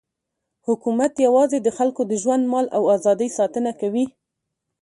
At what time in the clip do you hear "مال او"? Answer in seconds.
2.51-2.83